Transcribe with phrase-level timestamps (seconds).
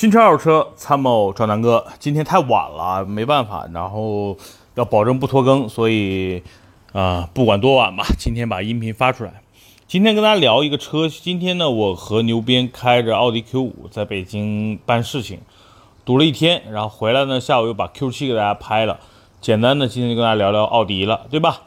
[0.00, 4.34] 新车二手车参谋赵南哥，今天太晚了，没办法，然后
[4.74, 6.42] 要保证不拖更，所以
[6.94, 9.42] 啊、不管多晚吧，今天把音频发出来。
[9.86, 15.40] 今天跟大家聊一个车，今天呢，我和牛鞭开着奥迪 Q5 在北京办事情，
[16.06, 19.00] 堵了一天，然后回来呢，下午又把 Q7 给大家拍了。
[19.42, 21.60] 简单的，今天就跟大家聊聊奥迪了，对吧？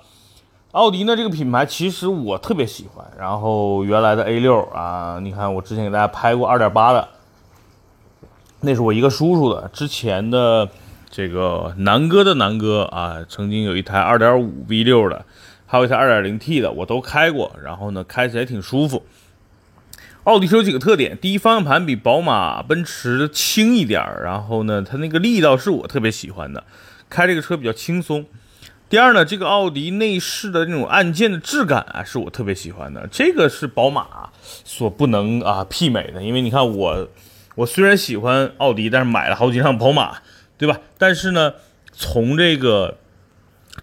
[0.72, 7.10] 奥迪呢这个品牌其实我特别喜欢，然后原来的 A6 啊，你看我之前给大家拍过2.8的，
[8.66, 10.70] 那是我一个叔叔的，之前的
[11.12, 15.26] 这个南哥的南哥啊，曾经有一台2.5 V6 的，
[15.66, 19.04] 还有一台 2.0T 的，我都开过，然后呢开起来挺舒服。
[20.24, 26.64] 奥迪车有几个特点，第一，方向盘比宝马、奔驰轻一点儿，然后呢，它那个力道是我特别喜欢的，
[27.10, 28.26] 开这个车比较轻松。
[28.88, 36.24] 第二呢，这个奥迪内饰的那种按键的质感啊，是我特别喜欢的，这个是宝马所不能啊媲美的。
[36.24, 37.06] 因为你看我，
[37.56, 40.18] 我虽然喜欢奥迪，但是买了好几辆宝马，
[40.58, 40.80] 对吧？
[40.98, 41.54] 但是呢，
[41.92, 42.98] 从这个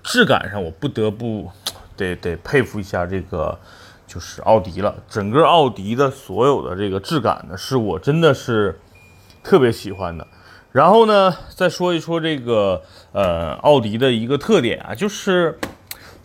[0.02, 1.50] 质感上，我不得不
[1.96, 3.58] 得得佩服一下这个
[4.06, 5.02] 就是奥迪了。
[5.08, 8.80] 整个奥迪的所有的这个质感呢，是我真的是
[9.44, 10.26] 特别喜欢的。
[10.72, 12.82] 然后呢，再说一说这个
[13.12, 15.58] 呃奥迪的一个特点啊，就是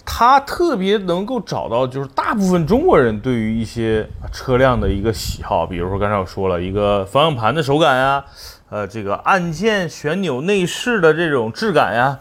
[0.06, 8.24] 它特别能够找到就是大部分中国人对于一些车辆的一个喜好，比如说刚才我说了一个方向盘的手感呀，
[8.70, 12.20] 呃这个按键旋钮内饰的这种质感呀，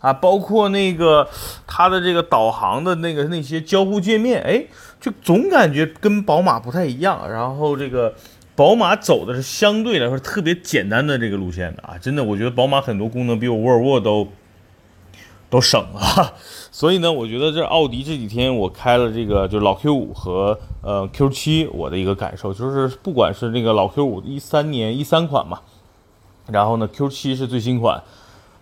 [0.00, 1.28] 啊包括那个
[1.66, 4.64] 它的这个导航的那个那些交互界面，哎，
[5.00, 8.14] 就总感觉跟宝马不太一样，然后这个。
[8.56, 14.26] 宝马走的是相对来说特别简单的这个路线的啊，真的，我觉得宝马很多功能比我沃尔沃都
[15.48, 16.34] 都省了，
[16.72, 25.60] 所以呢，我觉得这奥迪这几天我开了这个就老 Q 五和呃 Q 七，我的一个感受就是，不管是那个老 Q 五一三年一三款嘛，
[26.48, 28.02] 然后呢 Q 七是最新款，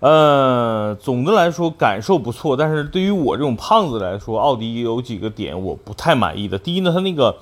[0.00, 6.58] 呃，总的来说感受不错，但是对于我这种胖子来说，奥迪有几个点我不太满意的。
[6.58, 7.36] 第一呢，它那个。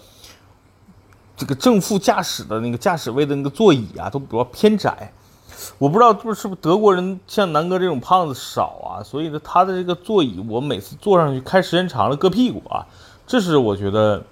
[1.34, 5.12] 这个正副驾驶的那个驾驶位的那个座椅啊，都比较偏窄。
[5.78, 12.86] 我不知道是不是德国人像南哥这种胖子少啊，所以呢，他的这个座椅我每次坐上去开时间长了硌屁股啊，
[13.26, 14.22] 这是我觉得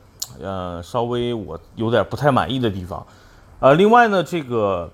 [0.43, 3.07] 呃稍微我有点不太满意的地方。
[3.61, 4.91] 呃，另外呢，这个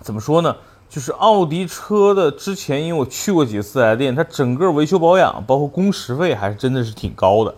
[0.00, 0.56] 怎么说呢？
[0.88, 7.54] 就是奥迪车的之前，因为我去过几次四 S 店，它整个维修保养包括工时费还是真的是挺高的。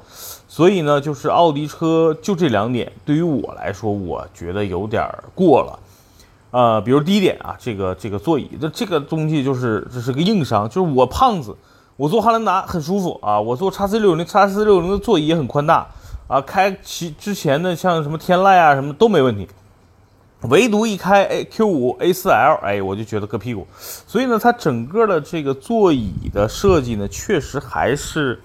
[0.46, 5.04] 所以呢，就是奥迪车就这两点，对于我来说，我觉得有点
[5.34, 5.76] 过了。
[6.54, 11.56] 呃，比如第一点啊，这个这个座椅，这这个东西就是这是个硬伤，就是我胖子，
[11.96, 15.84] 我坐汉兰达很舒服啊，我坐叉 C 六零，叉 C 六零的座椅也很宽大
[16.28, 19.48] 啊，开其之前的像什么天籁啊什么都没问题，
[20.42, 23.66] 唯独一开 A Q 五 A 四 L，哎，我就觉得硌屁股。
[23.76, 28.40] 所以呢，它整个的这个座椅的设计呢，确实还是，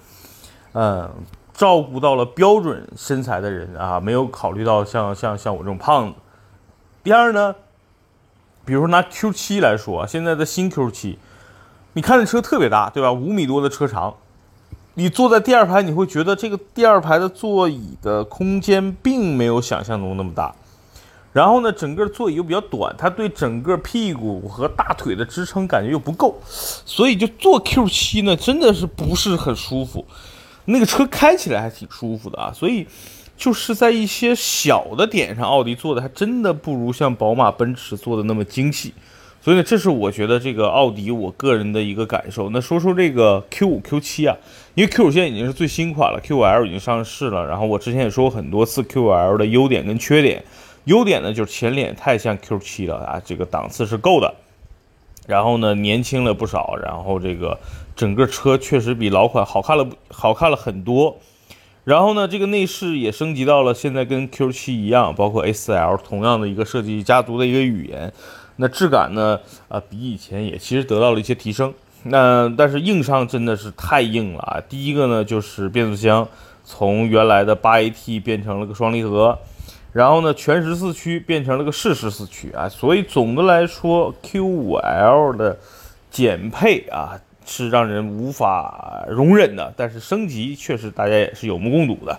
[0.72, 1.08] 嗯。
[1.52, 6.14] 照顾到了标准身材的人啊，没有考虑到像像像我这种胖子。
[7.04, 7.54] 第二呢，
[8.64, 11.16] 比如说拿 Q7 来说，现在的新 Q7，
[11.94, 13.12] 你看这车特别大，对吧？
[13.12, 14.14] 五米多的车长，
[14.94, 20.54] 你坐在第二排，你会觉得这个第二排的座椅的空间并没有想象中那么大。
[21.32, 30.04] 然后呢，整个座椅又比较短，它对整个屁股和大腿的支撑感觉又不够，所以就坐 Q7 呢，真的是不是很舒服。
[30.64, 32.86] 那个车开起来还挺舒服的啊，所以
[33.40, 38.92] 就是在一些小的点上，奥迪做的还真的不如像宝马、奔驰做的那么精细。
[39.40, 42.50] 所以呢，这是我觉得这个奥迪我个人的一个感受。
[42.50, 44.36] 那说说这个 Q5、Q7 啊，
[44.74, 47.46] 因为 Q5 现在已经是最新款了，Q5L 已经上市了。
[47.46, 50.44] 然后我之前也说过很多次 Q5L 的优点跟缺点。
[50.84, 54.34] 优点呢就是前脸太像 Q7 了啊，这个档次是够的。
[55.26, 57.58] 然后呢，年轻了不少，然后这个
[57.96, 61.18] 整个车确实比老款好看了，好看了很多。
[61.90, 68.12] 然后呢，这个内饰也升级到了现在跟 Q7 一样，包括 A4L 同样的一个设计家族的一个语言。
[68.58, 71.74] 那质感呢，啊，比以前也其实得到了一些提升。
[72.04, 74.62] 那但是硬伤真的是太硬了啊！
[74.68, 76.28] 第一个呢，就是变速箱
[76.64, 79.36] 从原来的八 AT 变成了个双离合。
[79.92, 85.58] 然后呢，全时四驱变成了个适时四驱啊，所以总的来说，Q5L 的
[86.08, 87.18] 减配啊
[87.50, 89.74] 是让人无法容忍的。
[89.76, 92.16] 但是升级确实大家也是有目共睹的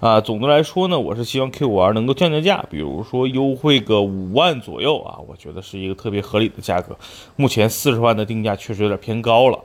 [0.00, 0.18] 啊。
[0.18, 6.96] 总的来说呢，我是希望 Q5L 能够降降价，比如说优惠个五万左右啊，我觉得是一个特别合理的价格。
[7.36, 9.60] 目前四十万的定价确实有点偏高了。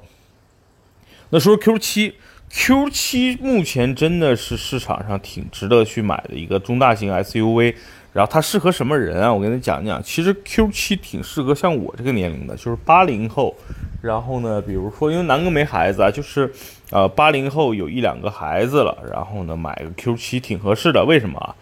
[1.29, 2.13] 那说说 Q7。
[2.51, 7.75] Q 七目前真的是市场上挺值得去买的一个中大型 SUV。
[8.11, 9.31] 然后它适合什么人啊？
[9.31, 13.55] 我跟你讲讲，其实 Q 七挺适合像我这个年龄的，就是八零后。
[14.01, 16.51] 然后呢，比如说，因为南哥没孩子啊，就是
[16.89, 21.03] 呃八零后有一两个孩子了，然后呢买个 Q 七挺合适的。
[21.03, 21.55] 为什么啊？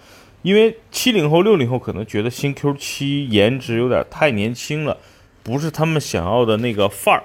[0.44, 4.96] 因为七零后、六零后可能觉得新 Q 七颜值有点太年轻了，
[5.42, 7.24] 不是他们想要的那个范儿。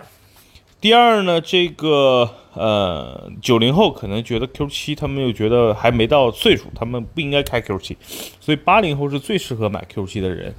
[0.81, 7.97] 第二呢，这个呃九零后可能觉得 Q 七，他们又觉得还没到岁数，他们不应该开 Q 七，
[8.41, 10.55] 所以八零后是最适合买 Q 七的人。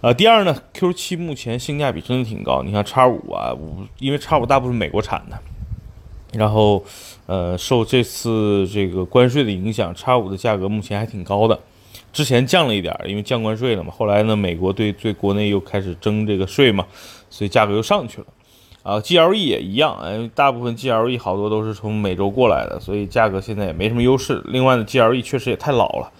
[0.00, 5.36] 呃，第二呢，Q 七目前性价比真的挺高，你看叉五啊，五因为叉五大部分美国产的，
[6.38, 6.84] 然后
[7.26, 11.58] 呃受这次这个关税的影响，叉五的价格目前还挺高的。
[12.12, 13.92] 之前降了一点，因为降关税了嘛。
[13.94, 16.86] 后来呢，美国对对国内又开始征这个税嘛，
[17.28, 18.26] 所以价格又上去了。
[18.84, 24.40] 啊，GLE 也一样，哎，大部分 GLE 好多都是从美洲过来的，所以价格现在也没什么优势。
[24.46, 26.10] 另外呢，GLE 确实也太老了。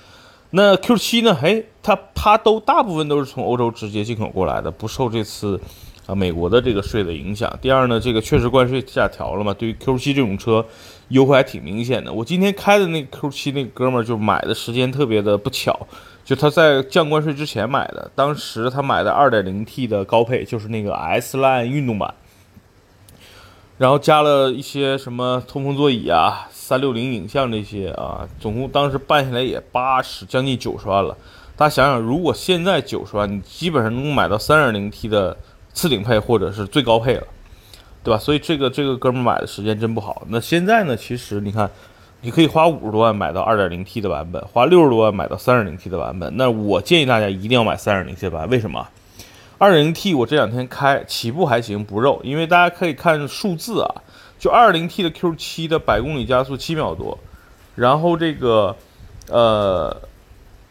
[0.51, 1.39] 那 Q7 呢？
[1.43, 5.61] 哎，它它都大部分都是从欧洲直接进口过来的，不受这次
[6.07, 7.53] 啊美国的这个税的影响。
[7.61, 10.65] 第二呢，这个确实关税下调了嘛，对于 Q7 这种车。
[11.09, 12.13] 优惠还挺明显的。
[12.13, 15.75] 我今天开的那 Q7 那哥们儿就买的时间特别的不巧，
[16.23, 18.11] 就他在降关税之前买的。
[18.15, 22.13] 当时他买的 2.0T 的高配，就是那个 S Line 运动版，
[23.79, 31.17] 然后加了一些什么通风座椅啊、360影像这些啊，总共当时办下来也八十将近九十万了。
[31.57, 35.37] 大家想想，如果现在九十万，你基本上能买到 3.0T 的
[35.73, 37.27] 次顶配或者是最高配了。
[38.05, 38.19] 对吧？
[38.19, 40.23] 所以这个这个哥们买的时间真不好。
[40.29, 40.97] 那现在呢？
[40.97, 41.69] 其实你看，
[42.23, 46.35] 你可以花五十多万买到二点零 T 的版本，花六十多万买到三点零 T 的版本。
[46.37, 48.49] 那我建议大家一定要买三点零 T 版。
[48.49, 48.87] 为什么？
[49.59, 52.21] 二点零 T 我这两天开起步还行，不肉。
[52.23, 53.91] 因为大家可以看数字啊，
[54.39, 57.19] 就二零 T 的 Q 七的百公里加速七秒多，
[57.75, 58.77] 然后这个
[59.29, 59.97] 呃。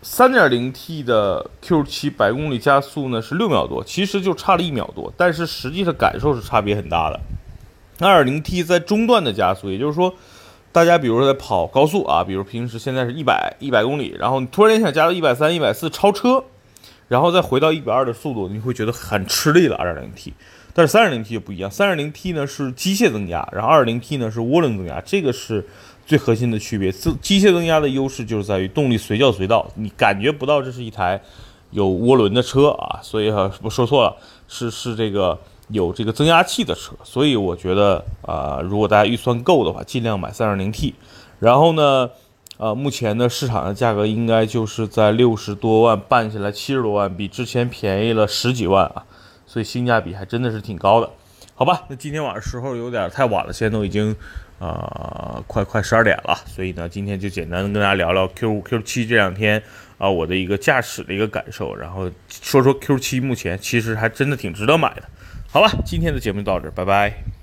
[0.04, 7.20] 三点零 T 的 Q 七百公里加速呢是六秒多，其实就差了一秒多，但是实际的感受是差别很大的。
[8.00, 10.14] 二点零 T 在中段的加速，也就是说，
[10.72, 16.44] 大家比如说在跑高速啊，比如平时现在是一百一百公里，然后你突然间想加到一百三、一百四超车，
[17.08, 19.76] 然后再回到一百二的速度，你会觉得很吃力的。
[19.76, 20.32] 二点零 T，
[20.78, 25.66] 但是三点零 T 就不一样，三点零 T 呢是机械增压，然后二点零 T 呢是涡轮增压，这个是。
[26.06, 31.22] 最核心的区别，自机械增压的优势就是在于动力随叫随到，你感觉不到这是一台
[31.72, 34.16] 有涡轮的车啊，所以哈，我说错了，
[34.48, 35.38] 是是这个
[35.68, 40.94] 有这个增压器的车，所以我觉得啊，如果大家预算够的话，尽量买 3.0T，
[41.40, 42.10] 然后呢，
[42.56, 49.04] 呃，目前的市场的价格应该就是在六十多万办下来七十多万，比之前便宜了十几万啊，
[49.48, 51.10] 所以性价比还真的是挺高的，
[51.56, 51.86] 好吧？
[51.90, 54.16] 那今天晚上时候有点太晚了，现在都已经。
[54.60, 59.62] 呃，快快十二点了，所以呢，今天就简单的跟大家聊聊 Q 五、Q 七这两天
[60.00, 65.04] 啊，我的一个驾驶的一个感受，然后说说 Q 七目前其实还真的挺值得买的，
[65.52, 65.70] 好了？
[65.86, 67.37] 今天的节目就到这，拜拜。